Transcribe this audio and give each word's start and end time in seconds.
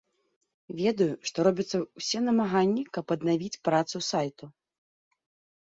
Ведаю, 0.79 1.09
што 1.31 1.37
робяцца 1.47 1.77
ўсе 1.99 2.19
намаганні, 2.29 2.83
каб 2.97 3.05
аднавіць 3.17 3.61
працу 3.69 3.97
сайту. 4.11 4.45